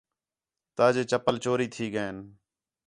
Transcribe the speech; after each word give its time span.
تاجے 0.77 1.03
چپل 1.11 1.35
چوری 1.43 1.67
تھی 1.73 1.85
ڳئین 1.93 2.17